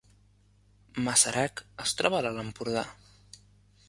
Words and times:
Masarac 1.07 1.61
es 1.85 1.93
troba 1.99 2.21
a 2.21 2.21
l’Alt 2.27 2.43
Empordà 2.45 2.83